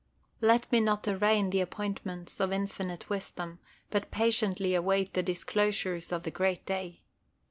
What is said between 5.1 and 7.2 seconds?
the disclosures of the great day.